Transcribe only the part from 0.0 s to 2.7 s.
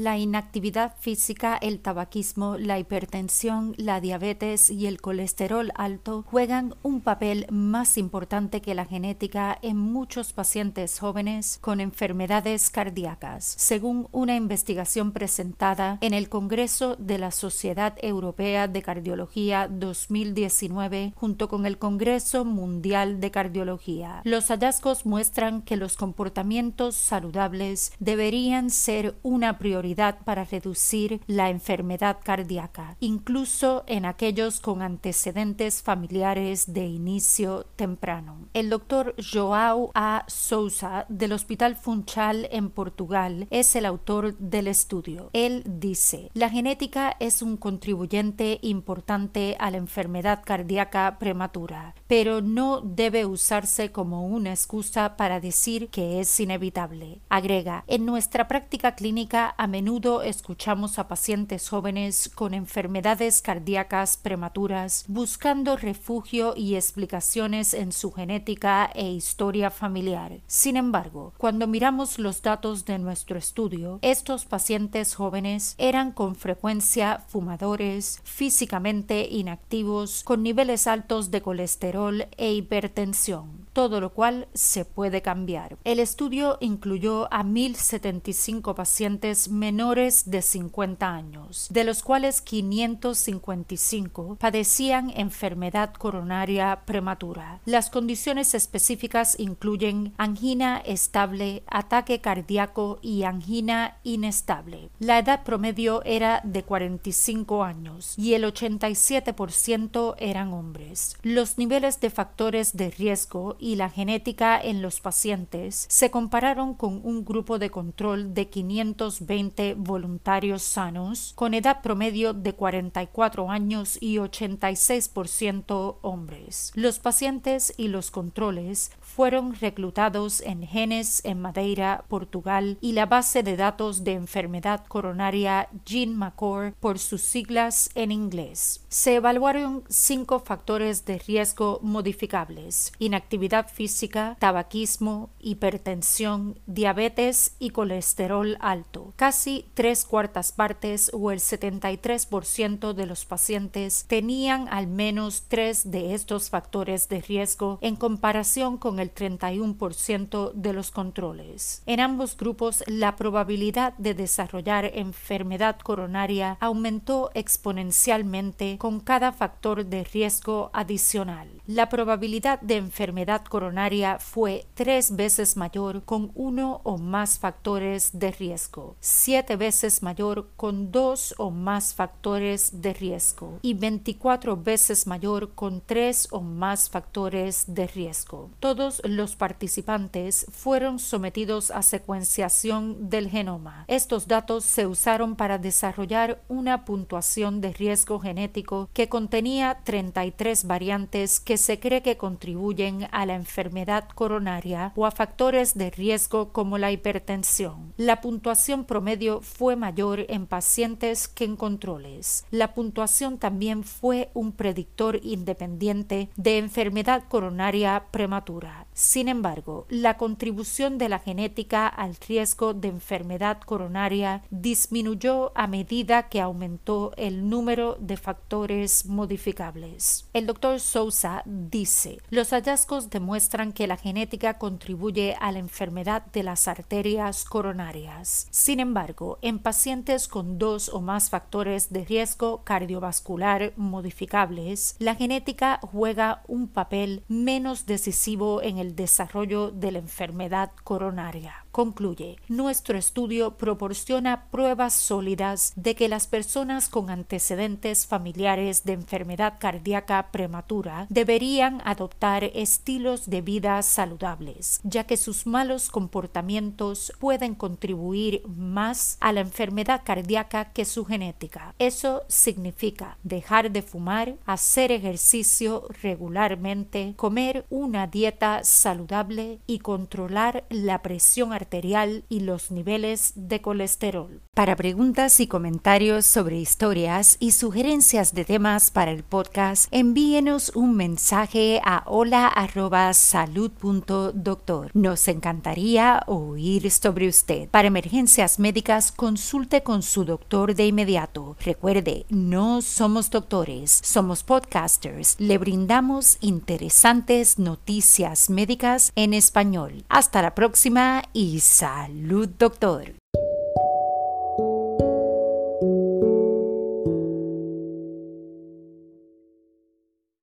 La inactividad física, el tabaquismo,